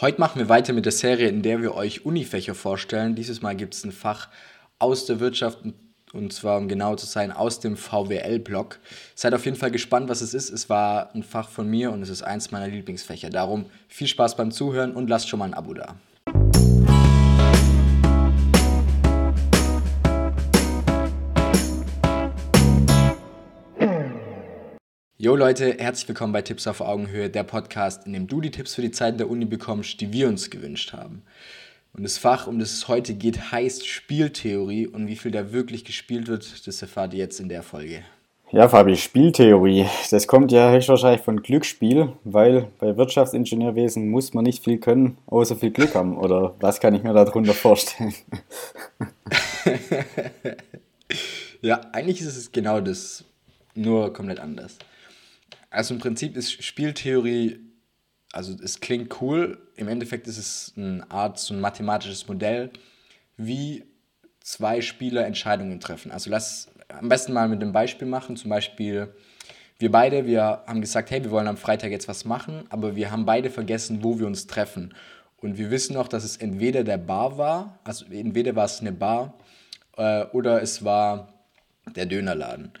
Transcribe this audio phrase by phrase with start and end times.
[0.00, 3.16] Heute machen wir weiter mit der Serie, in der wir euch Unifächer vorstellen.
[3.16, 4.28] Dieses Mal gibt es ein Fach
[4.78, 5.58] aus der Wirtschaft
[6.12, 8.78] und zwar, um genau zu sein, aus dem VWL-Block.
[9.16, 10.50] Seid auf jeden Fall gespannt, was es ist.
[10.50, 13.28] Es war ein Fach von mir und es ist eins meiner Lieblingsfächer.
[13.28, 15.96] Darum viel Spaß beim Zuhören und lasst schon mal ein Abo da.
[25.20, 28.76] Jo Leute, herzlich willkommen bei Tipps auf Augenhöhe, der Podcast, in dem du die Tipps
[28.76, 31.22] für die Zeit der Uni bekommst, die wir uns gewünscht haben.
[31.92, 35.84] Und das Fach, um das es heute geht, heißt Spieltheorie und wie viel da wirklich
[35.84, 38.04] gespielt wird, das erfahrt ihr jetzt in der Folge.
[38.52, 39.86] Ja, Fabi, Spieltheorie.
[40.12, 45.56] Das kommt ja höchstwahrscheinlich von Glücksspiel, weil bei Wirtschaftsingenieurwesen muss man nicht viel können, außer
[45.56, 46.16] viel Glück haben.
[46.16, 48.14] Oder was kann ich mir darunter vorstellen?
[51.60, 53.24] ja, eigentlich ist es genau das,
[53.74, 54.78] nur komplett anders.
[55.70, 57.60] Also im Prinzip ist Spieltheorie,
[58.32, 62.70] also es klingt cool, im Endeffekt ist es eine Art, so ein mathematisches Modell,
[63.36, 63.84] wie
[64.40, 66.10] zwei Spieler Entscheidungen treffen.
[66.10, 69.14] Also lass am besten mal mit einem Beispiel machen, zum Beispiel
[69.78, 73.10] wir beide, wir haben gesagt, hey, wir wollen am Freitag jetzt was machen, aber wir
[73.10, 74.94] haben beide vergessen, wo wir uns treffen.
[75.36, 78.90] Und wir wissen noch, dass es entweder der Bar war, also entweder war es eine
[78.90, 79.38] Bar
[79.96, 81.32] äh, oder es war
[81.94, 82.72] der Dönerladen.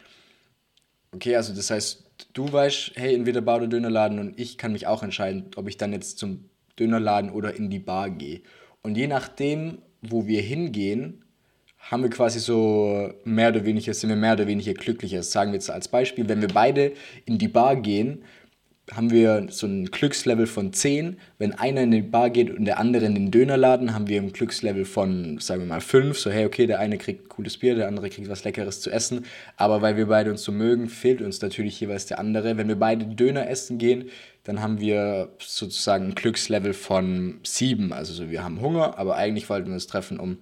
[1.12, 4.86] Okay, also das heißt, du weißt, hey, entweder Bar oder Dönerladen und ich kann mich
[4.86, 8.42] auch entscheiden, ob ich dann jetzt zum Dönerladen oder in die Bar gehe.
[8.82, 11.24] Und je nachdem, wo wir hingehen,
[11.78, 15.22] haben wir quasi so mehr oder weniger, sind wir mehr oder weniger glücklicher.
[15.22, 16.92] Sagen wir jetzt als Beispiel, wenn wir beide
[17.24, 18.24] in die Bar gehen,
[18.94, 21.18] haben wir so ein Glückslevel von 10.
[21.38, 24.32] Wenn einer in die Bar geht und der andere in den Dönerladen, haben wir ein
[24.32, 26.18] Glückslevel von, sagen wir mal, 5.
[26.18, 29.26] So, hey, okay, der eine kriegt cooles Bier, der andere kriegt was Leckeres zu essen.
[29.56, 32.56] Aber weil wir beide uns so mögen, fehlt uns natürlich jeweils der andere.
[32.56, 34.10] Wenn wir beide Döner essen gehen,
[34.44, 37.92] dann haben wir sozusagen ein Glückslevel von 7.
[37.92, 40.38] Also so, wir haben Hunger, aber eigentlich wollten wir uns treffen, um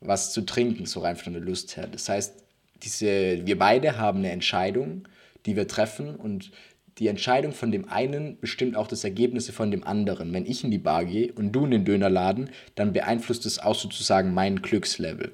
[0.00, 1.86] was zu trinken, so rein von der Lust her.
[1.86, 2.42] Das heißt,
[2.82, 5.06] diese, wir beide haben eine Entscheidung,
[5.46, 6.50] die wir treffen und
[6.98, 10.32] die Entscheidung von dem einen bestimmt auch das Ergebnis von dem anderen.
[10.32, 13.74] Wenn ich in die Bar gehe und du in den Dönerladen, dann beeinflusst es auch
[13.74, 15.32] sozusagen mein Glückslevel.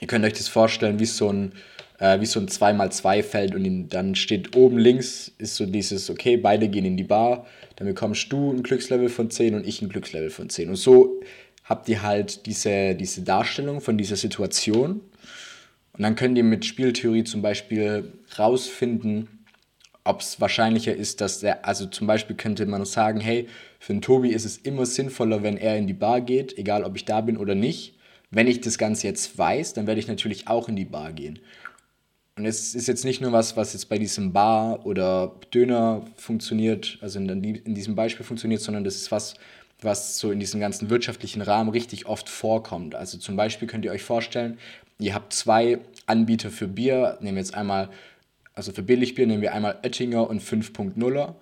[0.00, 1.52] Ihr könnt euch das vorstellen wie so ein,
[1.98, 6.68] äh, wie so ein 2x2-Feld und dann steht oben links ist so dieses, okay, beide
[6.68, 7.46] gehen in die Bar,
[7.76, 10.68] dann bekommst du ein Glückslevel von 10 und ich ein Glückslevel von 10.
[10.68, 11.20] Und so
[11.64, 15.00] habt ihr halt diese, diese Darstellung von dieser Situation.
[15.92, 19.37] Und dann könnt ihr mit Spieltheorie zum Beispiel rausfinden,
[20.08, 23.46] ob es wahrscheinlicher ist, dass der, also zum Beispiel könnte man sagen, hey,
[23.78, 26.96] für den Tobi ist es immer sinnvoller, wenn er in die Bar geht, egal ob
[26.96, 27.94] ich da bin oder nicht.
[28.30, 31.38] Wenn ich das Ganze jetzt weiß, dann werde ich natürlich auch in die Bar gehen.
[32.36, 36.98] Und es ist jetzt nicht nur was, was jetzt bei diesem Bar oder Döner funktioniert,
[37.00, 39.34] also in, in diesem Beispiel funktioniert, sondern das ist was,
[39.82, 42.94] was so in diesem ganzen wirtschaftlichen Rahmen richtig oft vorkommt.
[42.94, 44.58] Also zum Beispiel könnt ihr euch vorstellen,
[44.98, 47.90] ihr habt zwei Anbieter für Bier, nehmen wir jetzt einmal
[48.58, 51.36] also für Billigbier nehmen wir einmal Oettinger und 5.0er.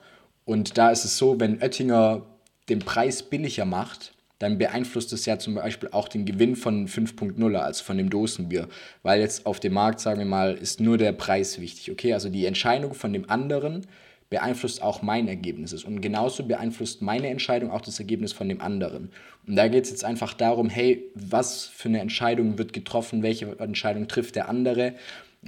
[0.44, 2.26] Und da ist es so, wenn Oettinger
[2.68, 7.56] den Preis billiger macht, dann beeinflusst es ja zum Beispiel auch den Gewinn von 5.0er,
[7.56, 8.68] also von dem Dosenbier.
[9.02, 11.90] Weil jetzt auf dem Markt, sagen wir mal, ist nur der Preis wichtig.
[11.90, 13.86] Okay, also die Entscheidung von dem anderen
[14.28, 15.84] beeinflusst auch mein Ergebnis.
[15.84, 19.10] Und genauso beeinflusst meine Entscheidung auch das Ergebnis von dem anderen.
[19.46, 23.58] Und da geht es jetzt einfach darum, hey, was für eine Entscheidung wird getroffen, welche
[23.58, 24.94] Entscheidung trifft der andere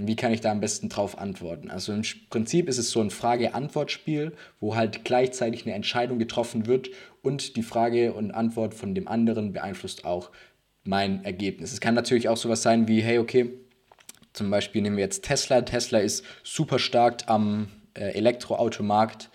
[0.01, 1.71] wie kann ich da am besten drauf antworten?
[1.71, 6.91] Also im Prinzip ist es so ein Frage-Antwort-Spiel, wo halt gleichzeitig eine Entscheidung getroffen wird
[7.23, 10.31] und die Frage und Antwort von dem anderen beeinflusst auch
[10.85, 11.73] mein Ergebnis.
[11.73, 13.51] Es kann natürlich auch sowas sein wie, hey, okay,
[14.33, 15.63] zum Beispiel nehmen wir jetzt Tesla.
[15.63, 19.31] Tesla ist super stark am äh, Elektroautomarkt.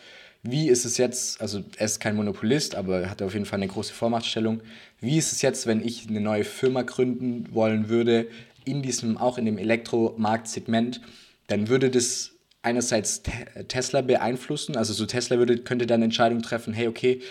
[0.45, 3.59] Wie ist es jetzt, also er ist kein Monopolist, aber er hat auf jeden Fall
[3.59, 4.61] eine große Vormachtstellung.
[4.99, 8.27] Wie ist es jetzt, wenn ich eine neue Firma gründen wollen würde,
[8.65, 11.01] in diesem, auch in dem Elektromarktsegment,
[11.47, 12.31] dann würde das
[12.61, 13.21] einerseits
[13.67, 14.77] Tesla beeinflussen.
[14.77, 17.21] Also so Tesla würde, könnte dann Entscheidungen treffen, hey, okay,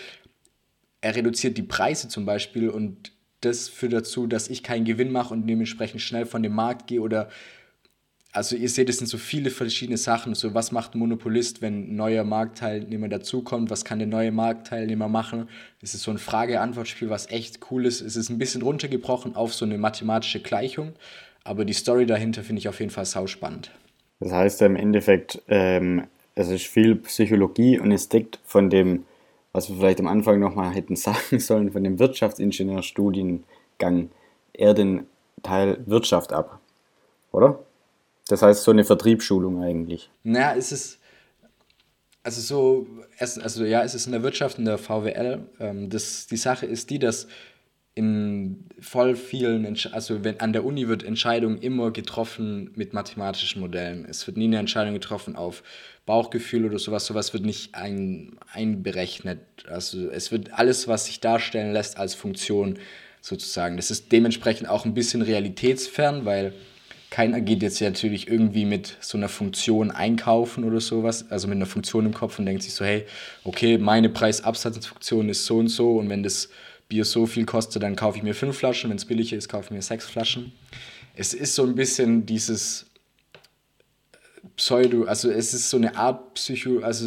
[1.01, 5.33] er reduziert die Preise zum Beispiel und das führt dazu, dass ich keinen Gewinn mache
[5.33, 7.29] und dementsprechend schnell von dem Markt gehe oder
[8.33, 10.33] also ihr seht, es sind so viele verschiedene Sachen.
[10.33, 13.69] So, was macht ein Monopolist, wenn ein neuer Marktteilnehmer dazukommt?
[13.69, 15.47] Was kann der neue Marktteilnehmer machen?
[15.81, 18.01] Es ist so ein Frage-Antwort-Spiel, was echt cool ist.
[18.01, 20.93] Es ist ein bisschen runtergebrochen auf so eine mathematische Gleichung,
[21.43, 23.69] aber die Story dahinter finde ich auf jeden Fall sauspannend.
[24.19, 29.05] Das heißt im Endeffekt, ähm, es ist viel Psychologie und es deckt von dem,
[29.51, 34.09] was wir vielleicht am Anfang nochmal hätten sagen sollen, von dem Wirtschaftsingenieurstudiengang
[34.53, 35.05] eher den
[35.43, 36.59] Teil Wirtschaft ab,
[37.31, 37.59] oder?
[38.27, 40.09] Das heißt, so eine Vertriebsschulung eigentlich.
[40.23, 40.99] Naja, es ist.
[42.23, 42.87] also so,
[43.19, 45.47] also ja, es ist in der Wirtschaft, in der VWL.
[45.59, 47.27] Ähm, das, die Sache ist die, dass
[47.95, 54.05] in voll vielen, also wenn an der Uni wird Entscheidungen immer getroffen mit mathematischen Modellen.
[54.05, 55.63] Es wird nie eine Entscheidung getroffen auf
[56.05, 57.05] Bauchgefühl oder sowas.
[57.05, 59.39] Sowas wird nicht ein, einberechnet.
[59.67, 62.79] Also es wird alles, was sich darstellen lässt als Funktion
[63.21, 63.77] sozusagen.
[63.77, 66.53] Das ist dementsprechend auch ein bisschen realitätsfern, weil
[67.13, 71.67] keiner geht jetzt natürlich irgendwie mit so einer Funktion einkaufen oder sowas, also mit einer
[71.67, 73.05] Funktion im Kopf und denkt sich so, hey,
[73.43, 76.49] okay, meine Preisabsatzfunktion ist so und so und wenn das
[76.89, 79.65] Bier so viel kostet, dann kaufe ich mir fünf Flaschen, wenn es billiger ist, kaufe
[79.65, 80.53] ich mir sechs Flaschen.
[81.13, 82.87] Es ist so ein bisschen dieses
[84.55, 87.05] Pseudo, also es ist so eine Art Psycho, also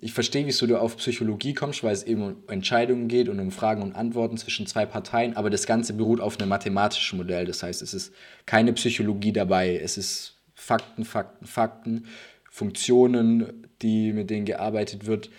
[0.00, 3.50] ich verstehe, wieso du auf Psychologie kommst, weil es eben um Entscheidungen geht und um
[3.50, 7.46] Fragen und Antworten zwischen zwei Parteien, aber das Ganze beruht auf einem mathematischen Modell.
[7.46, 8.12] Das heißt, es ist
[8.46, 12.06] keine Psychologie dabei, es ist Fakten, Fakten, Fakten,
[12.50, 15.30] Funktionen, die, mit denen gearbeitet wird.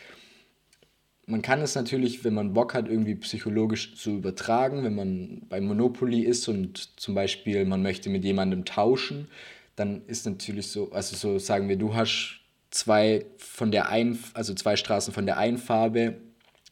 [1.26, 5.62] Man kann es natürlich, wenn man Bock hat, irgendwie psychologisch zu übertragen, wenn man bei
[5.62, 9.28] Monopoly ist und zum Beispiel man möchte mit jemandem tauschen,
[9.76, 12.39] dann ist natürlich so, also so sagen wir, du hast
[12.72, 16.16] zwei von der einen, also zwei Straßen von der einen Farbe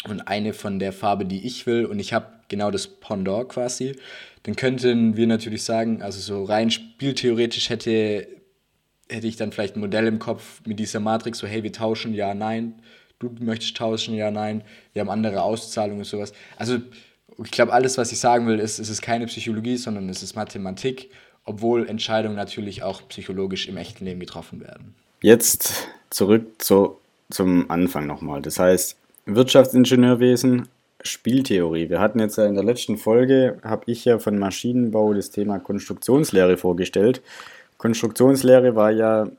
[0.07, 3.95] und eine von der Farbe, die ich will und ich habe genau das Pendant quasi,
[4.43, 8.27] dann könnten wir natürlich sagen, also so rein spieltheoretisch hätte,
[9.09, 12.13] hätte ich dann vielleicht ein Modell im Kopf mit dieser Matrix, so hey, wir tauschen,
[12.13, 12.81] ja, nein,
[13.19, 16.33] du möchtest tauschen, ja, nein, wir haben andere Auszahlungen und sowas.
[16.55, 16.79] Also
[17.43, 20.35] ich glaube, alles, was ich sagen will, ist, es ist keine Psychologie, sondern es ist
[20.35, 21.11] Mathematik,
[21.43, 24.95] obwohl Entscheidungen natürlich auch psychologisch im echten Leben getroffen werden.
[25.21, 26.97] Jetzt zurück zu,
[27.29, 28.41] zum Anfang nochmal.
[28.41, 30.69] Das heißt, Wirtschaftsingenieurwesen,
[31.01, 31.89] Spieltheorie.
[31.89, 35.59] Wir hatten jetzt ja in der letzten Folge, habe ich ja von Maschinenbau das Thema
[35.59, 37.21] Konstruktionslehre vorgestellt.
[37.77, 39.29] Konstruktionslehre war ja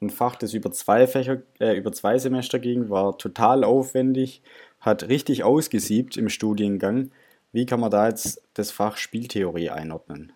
[0.00, 4.42] ein Fach, das über zwei Fächer, äh, über zwei Semester ging, war total aufwendig,
[4.80, 7.10] hat richtig ausgesiebt im Studiengang.
[7.52, 10.32] Wie kann man da jetzt das Fach Spieltheorie einordnen?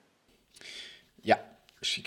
[1.22, 1.38] Ja,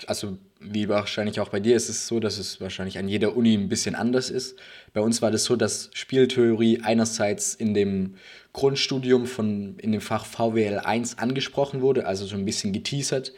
[0.06, 3.54] also wie wahrscheinlich auch bei dir ist es so, dass es wahrscheinlich an jeder Uni
[3.54, 4.56] ein bisschen anders ist.
[4.92, 8.14] Bei uns war das so, dass Spieltheorie einerseits in dem
[8.52, 13.32] Grundstudium von in dem Fach VWL 1 angesprochen wurde, also so ein bisschen geteasert.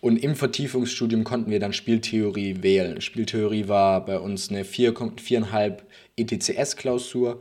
[0.00, 3.00] Und im Vertiefungsstudium konnten wir dann Spieltheorie wählen.
[3.00, 5.78] Spieltheorie war bei uns eine 4,5
[6.16, 7.40] ETCS-Klausur.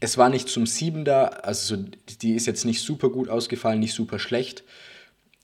[0.00, 1.76] Es war nicht zum 7 da, also
[2.22, 4.64] die ist jetzt nicht super gut ausgefallen, nicht super schlecht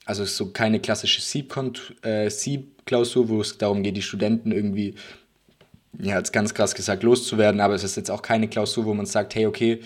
[0.05, 4.95] also so keine klassische Sieb-Klausur, wo es darum geht, die Studenten irgendwie,
[5.99, 9.07] ja, jetzt ganz krass gesagt, loszuwerden, aber es ist jetzt auch keine Klausur, wo man
[9.07, 9.81] sagt, hey, okay,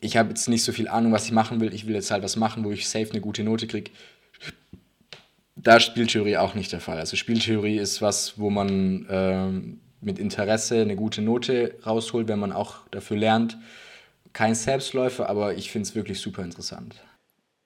[0.00, 2.22] ich habe jetzt nicht so viel Ahnung, was ich machen will, ich will jetzt halt
[2.22, 3.90] was machen, wo ich safe eine gute Note kriege.
[5.56, 6.98] Da ist Spieltheorie auch nicht der Fall.
[6.98, 12.52] Also Spieltheorie ist was, wo man ähm, mit Interesse eine gute Note rausholt, wenn man
[12.52, 13.56] auch dafür lernt.
[14.32, 16.96] Kein Selbstläufer, aber ich finde es wirklich super interessant.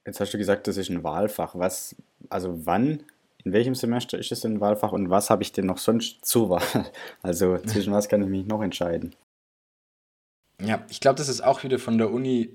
[0.08, 1.54] Jetzt hast du gesagt, das ist ein Wahlfach.
[1.54, 1.94] Was,
[2.30, 3.02] also wann,
[3.44, 6.48] in welchem Semester ist es ein Wahlfach und was habe ich denn noch sonst zur
[6.48, 6.62] Wahl?
[7.22, 9.14] Also zwischen was kann ich mich noch entscheiden?
[10.64, 12.48] Ja, ich glaube, das ist auch wieder von der Uni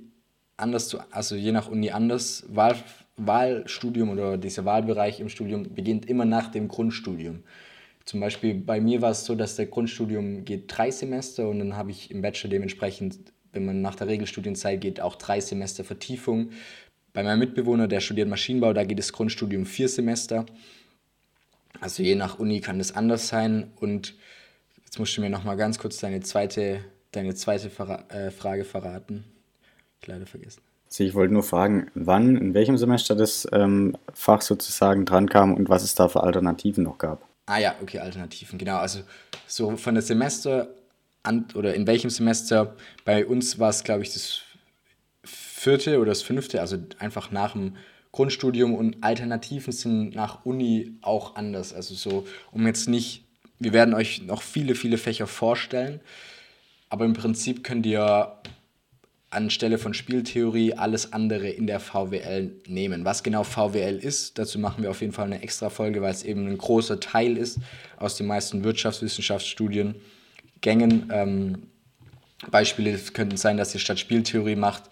[0.57, 2.43] anders zu, also je nach Uni anders.
[2.47, 2.75] Wahl,
[3.17, 7.43] Wahlstudium oder dieser Wahlbereich im Studium beginnt immer nach dem Grundstudium.
[8.03, 11.77] Zum Beispiel bei mir war es so, dass der Grundstudium geht drei Semester und dann
[11.77, 13.19] habe ich im Bachelor dementsprechend,
[13.51, 16.49] wenn man nach der Regelstudienzeit geht, auch drei Semester Vertiefung
[17.13, 20.45] bei meinem Mitbewohner, der studiert Maschinenbau, da geht das Grundstudium vier Semester.
[21.79, 23.71] Also je nach Uni kann das anders sein.
[23.75, 24.15] Und
[24.83, 28.65] jetzt musst du mir noch mal ganz kurz deine zweite, deine zweite Verra äh, Frage
[28.65, 29.25] verraten.
[30.01, 30.61] Ich leider vergessen.
[30.87, 35.69] Also ich wollte nur fragen, wann, in welchem Semester das ähm, Fach sozusagen drankam und
[35.69, 37.27] was es da für Alternativen noch gab.
[37.45, 38.77] Ah ja, okay, Alternativen, genau.
[38.77, 38.99] Also
[39.47, 40.69] so von der Semester
[41.23, 44.41] an oder in welchem Semester, bei uns war es, glaube ich, das
[45.63, 47.77] vierte oder das fünfte, also einfach nach dem
[48.11, 51.73] Grundstudium und Alternativen sind nach Uni auch anders.
[51.73, 53.25] Also so, um jetzt nicht,
[53.59, 56.01] wir werden euch noch viele, viele Fächer vorstellen,
[56.89, 58.33] aber im Prinzip könnt ihr
[59.31, 63.03] anstelle von Spieltheorie alles andere in der VWL nehmen.
[63.03, 66.23] Was genau VWL ist, dazu machen wir auf jeden Fall eine extra Folge, weil es
[66.23, 67.57] eben ein großer Teil ist
[67.97, 71.09] aus den meisten Wirtschaftswissenschaftsstudiengängen.
[71.11, 71.63] Ähm,
[72.51, 74.83] Beispiele könnten sein, dass ihr statt Spieltheorie macht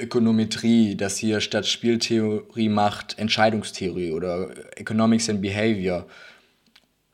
[0.00, 6.06] Ökonometrie, dass hier statt Spieltheorie macht Entscheidungstheorie oder Economics and Behavior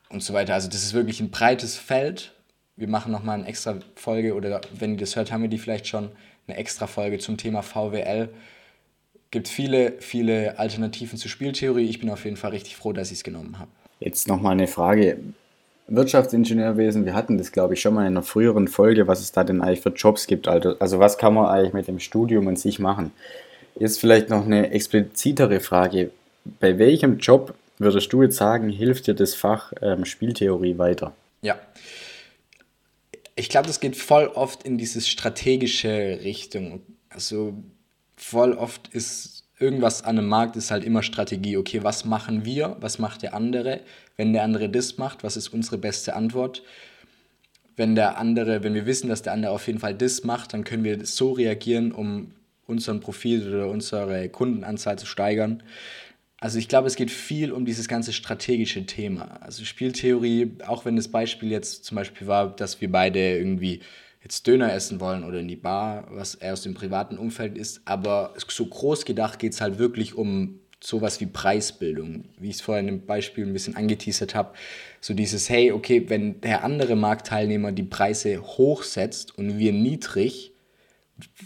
[0.09, 0.53] und so weiter.
[0.53, 2.33] Also das ist wirklich ein breites Feld.
[2.75, 5.87] Wir machen nochmal eine extra Folge oder wenn ihr das hört, haben wir die vielleicht
[5.87, 6.09] schon,
[6.47, 8.29] eine extra Folge zum Thema VWL.
[9.31, 11.89] Gibt viele, viele Alternativen zur Spieltheorie.
[11.89, 13.69] Ich bin auf jeden Fall richtig froh, dass ich es genommen habe.
[13.99, 15.19] Jetzt nochmal eine Frage.
[15.87, 19.43] Wirtschaftsingenieurwesen, wir hatten das, glaube ich, schon mal in einer früheren Folge, was es da
[19.43, 20.47] denn eigentlich für Jobs gibt.
[20.47, 23.11] Also, also was kann man eigentlich mit dem Studium an sich machen?
[23.79, 26.11] Jetzt vielleicht noch eine explizitere Frage.
[26.59, 31.13] Bei welchem Job würdest du jetzt sagen, hilft dir das Fach ähm, Spieltheorie weiter?
[31.41, 31.57] Ja.
[33.35, 36.81] Ich glaube, das geht voll oft in diese strategische Richtung.
[37.09, 37.53] Also
[38.15, 41.57] voll oft ist irgendwas an einem Markt ist halt immer Strategie.
[41.57, 42.77] Okay, was machen wir?
[42.79, 43.81] Was macht der andere?
[44.15, 46.63] Wenn der andere das macht, was ist unsere beste Antwort?
[47.75, 50.63] Wenn der andere, wenn wir wissen, dass der andere auf jeden Fall das macht, dann
[50.63, 52.31] können wir so reagieren, um
[52.65, 55.63] unseren Profil oder unsere Kundenanzahl zu steigern.
[56.39, 59.39] Also ich glaube, es geht viel um dieses ganze strategische Thema.
[59.41, 63.81] Also Spieltheorie, auch wenn das Beispiel jetzt zum Beispiel war, dass wir beide irgendwie
[64.27, 67.79] jetzt Döner essen wollen oder in die Bar, was eher aus dem privaten Umfeld ist.
[67.85, 72.61] Aber so groß gedacht geht es halt wirklich um sowas wie Preisbildung, wie ich es
[72.61, 74.53] vorhin im Beispiel ein bisschen angeteasert habe.
[74.99, 80.51] So dieses, hey, okay, wenn der andere Marktteilnehmer die Preise hochsetzt und wir niedrig,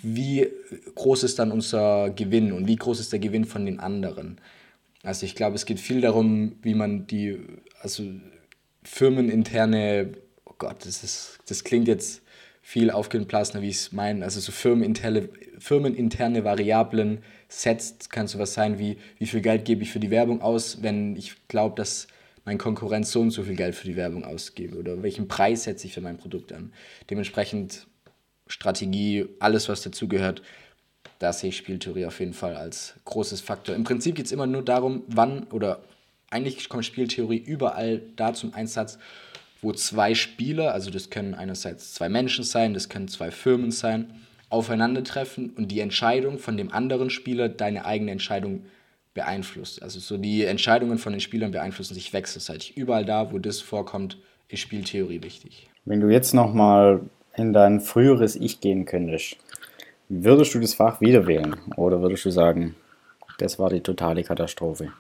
[0.01, 0.49] wie
[0.95, 4.41] groß ist dann unser Gewinn und wie groß ist der Gewinn von den anderen?
[5.03, 7.37] Also ich glaube, es geht viel darum, wie man die,
[7.79, 8.03] also
[8.83, 10.13] firmeninterne,
[10.45, 12.23] oh Gott, das, ist, das klingt jetzt
[12.61, 14.23] viel aufgeblasener, wie ich es meine.
[14.23, 19.91] Also so firmeninterne, firmeninterne Variablen setzt, kann sowas sein wie, wie viel Geld gebe ich
[19.91, 22.07] für die Werbung aus, wenn ich glaube, dass
[22.45, 25.87] mein Konkurrent so und so viel Geld für die Werbung ausgebe oder welchen Preis setze
[25.87, 26.71] ich für mein Produkt an.
[27.09, 27.87] Dementsprechend
[28.47, 30.41] Strategie, alles was dazugehört,
[31.19, 33.75] da sehe ich Spieltheorie auf jeden Fall als großes Faktor.
[33.75, 35.83] Im Prinzip geht es immer nur darum, wann oder
[36.31, 38.97] eigentlich kommt Spieltheorie überall da zum Einsatz,
[39.61, 44.13] wo zwei Spieler, also das können einerseits zwei Menschen sein, das können zwei Firmen sein,
[44.49, 48.65] aufeinandertreffen und die Entscheidung von dem anderen Spieler deine eigene Entscheidung
[49.13, 49.81] beeinflusst.
[49.81, 52.75] Also so die Entscheidungen von den Spielern beeinflussen sich wechselseitig.
[52.75, 54.17] Überall da, wo das vorkommt,
[54.49, 55.67] ist Spieltheorie wichtig.
[55.85, 57.01] Wenn du jetzt nochmal
[57.35, 59.37] in dein früheres Ich gehen könntest,
[60.09, 62.75] würdest du das Fach wieder wählen oder würdest du sagen,
[63.37, 64.91] das war die totale Katastrophe?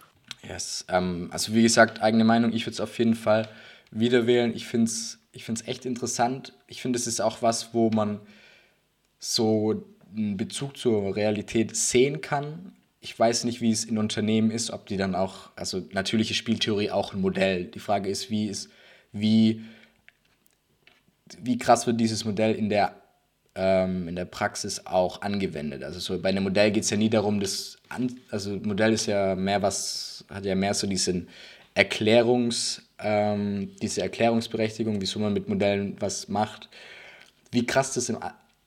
[0.47, 3.47] Yes, ähm, also wie gesagt, eigene Meinung, ich würde es auf jeden Fall
[3.91, 4.55] wieder wählen.
[4.55, 6.53] Ich finde es ich find's echt interessant.
[6.67, 8.19] Ich finde, es ist auch was, wo man
[9.19, 12.73] so einen Bezug zur Realität sehen kann.
[12.99, 16.91] Ich weiß nicht, wie es in Unternehmen ist, ob die dann auch, also natürliche Spieltheorie
[16.91, 17.65] auch ein Modell.
[17.65, 18.69] Die Frage ist, wie ist,
[19.11, 19.61] wie
[21.39, 22.93] wie krass wird dieses Modell in der,
[23.55, 25.81] ähm, in der Praxis auch angewendet.
[25.81, 27.77] Also so bei einem Modell geht es ja nie darum, das
[28.29, 31.29] also Modell ist ja mehr was, hat ja mehr so diesen
[31.73, 36.69] Erklärungs, ähm, diese Erklärungsberechtigung, wieso man mit Modellen was macht.
[37.51, 38.17] Wie krass das im,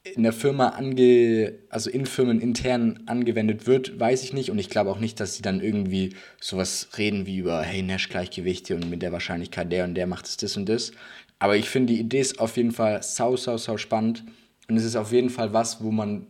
[0.04, 4.50] in der Firma ange, also in Firmen intern angewendet wird, weiß ich nicht.
[4.50, 8.74] Und ich glaube auch nicht, dass sie dann irgendwie sowas reden wie über, hey, Nash-Gleichgewichte
[8.74, 10.92] und mit der Wahrscheinlichkeit der und der macht es das und das.
[11.38, 14.24] Aber ich finde, die Idee ist auf jeden Fall sau, sau, sau spannend.
[14.68, 16.26] Und es ist auf jeden Fall was, wo man,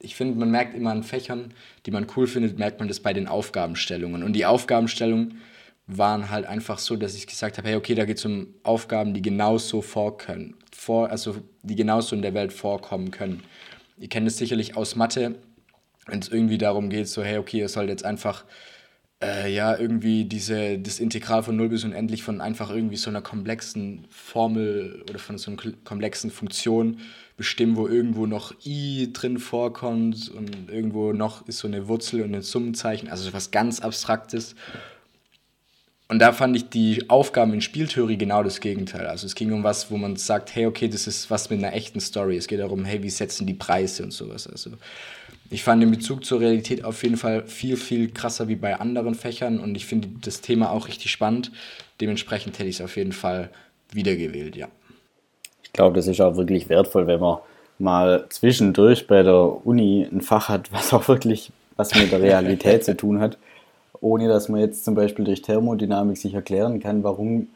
[0.00, 1.52] ich finde, man merkt immer an Fächern,
[1.86, 4.22] die man cool findet, merkt man das bei den Aufgabenstellungen.
[4.22, 5.40] Und die Aufgabenstellungen
[5.96, 9.14] waren halt einfach so, dass ich gesagt habe, hey, okay, da geht es um Aufgaben,
[9.14, 13.42] die genauso vor können, vor, also die genauso in der Welt vorkommen können.
[13.98, 15.36] Ihr kennt es sicherlich aus Mathe,
[16.06, 18.44] wenn es irgendwie darum geht, so, hey, okay, ihr sollt jetzt einfach
[19.22, 23.20] äh, ja, irgendwie diese, das Integral von 0 bis unendlich von einfach irgendwie so einer
[23.20, 27.00] komplexen Formel oder von so einer komplexen Funktion
[27.36, 32.34] bestimmen, wo irgendwo noch i drin vorkommt und irgendwo noch ist so eine Wurzel und
[32.34, 34.54] ein Summenzeichen, also was ganz Abstraktes.
[36.10, 39.06] Und da fand ich die Aufgaben in Spieltheorie genau das Gegenteil.
[39.06, 41.72] Also es ging um was, wo man sagt, hey, okay, das ist was mit einer
[41.72, 42.36] echten Story.
[42.36, 44.48] Es geht darum, hey, wie setzen die Preise und sowas.
[44.48, 44.70] Also
[45.50, 49.14] ich fand den Bezug zur Realität auf jeden Fall viel, viel krasser wie bei anderen
[49.14, 51.52] Fächern und ich finde das Thema auch richtig spannend.
[52.00, 53.50] Dementsprechend hätte ich es auf jeden Fall
[53.92, 54.66] wiedergewählt, ja.
[55.62, 57.38] Ich glaube, das ist auch wirklich wertvoll, wenn man
[57.78, 62.84] mal zwischendurch bei der Uni ein Fach hat, was auch wirklich was mit der Realität
[62.84, 63.38] zu tun hat,
[64.00, 67.48] ohne dass man jetzt zum Beispiel durch Thermodynamik sich erklären kann, warum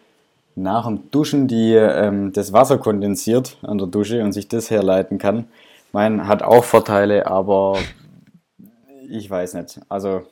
[0.56, 5.18] nach dem Duschen die, ähm, das Wasser kondensiert an der Dusche und sich das herleiten
[5.18, 5.46] kann
[5.94, 7.78] meine, hat auch Vorteile, aber
[9.08, 9.80] ich weiß nicht.
[9.88, 10.26] Also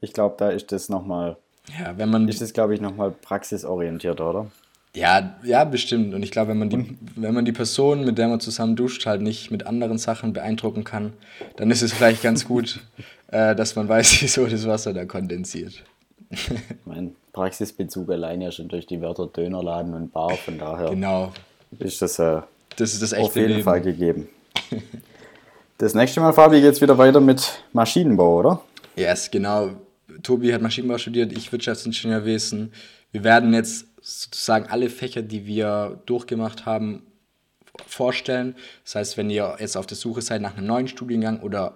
[0.00, 1.36] ich glaube, da ist das nochmal,
[1.78, 4.46] ja, wenn man ist das, glaube ich, nochmal praxisorientiert, oder?
[4.94, 6.14] Ja, ja, bestimmt.
[6.14, 9.06] Und ich glaube, wenn man die, wenn man die Person, mit der man zusammen duscht,
[9.06, 11.12] halt nicht mit anderen Sachen beeindrucken kann,
[11.56, 12.80] dann ist es vielleicht ganz gut,
[13.30, 15.84] äh, dass man weiß, wieso das Wasser da kondensiert.
[16.84, 21.32] mein Praxisbezug allein ja schon durch die Wörter Dönerladen und Bar, von daher genau.
[21.78, 22.40] ist das, äh,
[22.76, 23.62] das, ist das auf jeden Leben.
[23.62, 24.28] Fall gegeben.
[25.78, 28.60] Das nächste Mal, Fabi, geht es wieder weiter mit Maschinenbau, oder?
[28.96, 29.70] Yes, genau.
[30.22, 32.72] Tobi hat Maschinenbau studiert, ich Wirtschaftsingenieurwesen.
[33.12, 37.02] Wir werden jetzt sozusagen alle Fächer, die wir durchgemacht haben,
[37.86, 38.56] vorstellen.
[38.84, 41.74] Das heißt, wenn ihr jetzt auf der Suche seid nach einem neuen Studiengang oder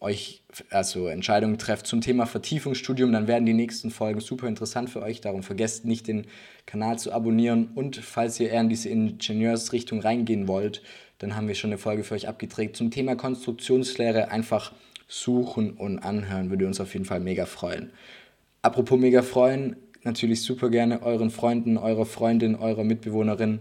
[0.00, 5.02] euch also Entscheidungen trefft zum Thema Vertiefungsstudium, dann werden die nächsten Folgen super interessant für
[5.02, 5.20] euch.
[5.20, 6.26] Darum vergesst nicht, den
[6.66, 7.70] Kanal zu abonnieren.
[7.74, 10.82] Und falls ihr eher in diese Ingenieursrichtung reingehen wollt,
[11.18, 14.30] dann haben wir schon eine Folge für euch abgedreht zum Thema Konstruktionslehre.
[14.30, 14.72] Einfach
[15.06, 17.90] suchen und anhören, würde uns auf jeden Fall mega freuen.
[18.62, 23.60] Apropos mega freuen, natürlich super gerne euren Freunden, eurer Freundin, eurer Mitbewohnerin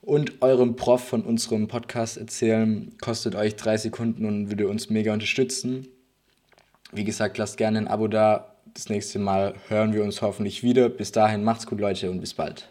[0.00, 2.94] und eurem Prof von unserem Podcast erzählen.
[3.00, 5.88] Kostet euch drei Sekunden und würde uns mega unterstützen.
[6.92, 8.54] Wie gesagt, lasst gerne ein Abo da.
[8.74, 10.88] Das nächste Mal hören wir uns hoffentlich wieder.
[10.88, 12.68] Bis dahin macht's gut, Leute, und bis bald.